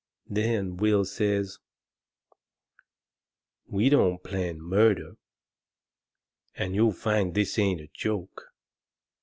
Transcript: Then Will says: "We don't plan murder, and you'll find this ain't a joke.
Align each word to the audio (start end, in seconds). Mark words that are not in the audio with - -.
Then 0.27 0.77
Will 0.77 1.05
says: 1.05 1.59
"We 3.67 3.87
don't 3.87 4.23
plan 4.23 4.59
murder, 4.59 5.17
and 6.55 6.73
you'll 6.73 6.91
find 6.91 7.35
this 7.35 7.59
ain't 7.59 7.81
a 7.81 7.87
joke. 7.93 8.45